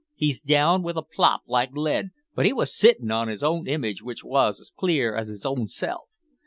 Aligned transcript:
he's 0.15 0.41
down 0.41 0.81
with 0.81 0.97
a 0.97 1.03
plop 1.03 1.43
like 1.45 1.69
lead, 1.75 2.09
but 2.33 2.43
he 2.43 2.51
wos 2.51 2.75
sittin' 2.75 3.11
on 3.11 3.27
his 3.27 3.43
own 3.43 3.67
image 3.67 4.01
which 4.01 4.23
wos 4.23 4.59
as 4.59 4.71
clear 4.71 5.15
as 5.15 5.27
his 5.27 5.45
own 5.45 5.67
self. 5.67 6.09